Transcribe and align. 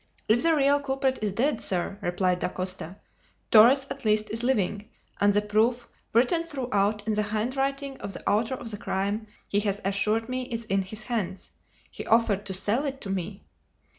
"If 0.27 0.41
the 0.41 0.55
real 0.55 0.79
culprit 0.79 1.19
is 1.21 1.31
dead, 1.33 1.61
sir," 1.61 1.99
replied 2.01 2.39
Dacosta, 2.39 2.97
"Torres 3.51 3.85
at 3.91 4.03
least 4.03 4.31
is 4.31 4.41
living, 4.41 4.89
and 5.19 5.31
the 5.31 5.43
proof, 5.43 5.87
written 6.11 6.43
throughout 6.43 7.05
in 7.07 7.13
the 7.13 7.21
handwriting 7.21 7.97
of 7.99 8.13
the 8.13 8.27
author 8.27 8.55
of 8.55 8.71
the 8.71 8.77
crime, 8.77 9.27
he 9.47 9.59
has 9.59 9.79
assured 9.85 10.27
me 10.27 10.45
is 10.45 10.65
in 10.65 10.81
his 10.81 11.03
hands! 11.03 11.51
He 11.91 12.07
offered 12.07 12.47
to 12.47 12.53
sell 12.55 12.83
it 12.83 12.99
to 13.01 13.11
me!" 13.11 13.43